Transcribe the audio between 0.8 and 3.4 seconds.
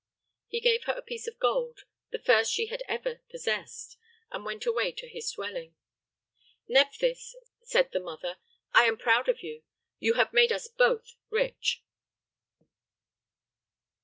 her a piece of gold the first she had ever